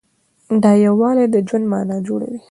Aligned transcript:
دا 0.63 0.71
یووالی 0.85 1.25
د 1.33 1.35
ژوند 1.47 1.65
معنی 1.71 1.97
جوړوي. 2.07 2.39